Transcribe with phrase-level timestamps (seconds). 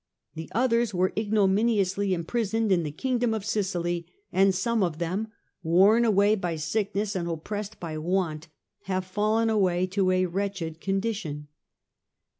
[0.33, 5.27] The others were ignominiously imprisoned in the Kingdom of Sicily, and some of them,
[5.61, 8.47] worn away by sickness and oppressed by want,
[8.85, 11.49] have fallen away to a wretched condition.